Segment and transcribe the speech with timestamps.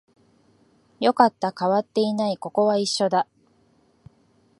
[0.99, 3.27] よかった、変わっていない、ここは一緒だ